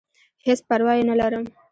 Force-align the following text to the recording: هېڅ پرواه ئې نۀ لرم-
هېڅ 0.45 0.59
پرواه 0.67 0.95
ئې 0.97 1.03
نۀ 1.07 1.15
لرم- 1.19 1.43